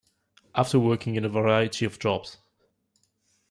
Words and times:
After 0.55 0.79
working 0.79 1.13
in 1.15 1.23
a 1.25 1.29
variety 1.29 1.85
of 1.85 1.99
jobs. 1.99 2.37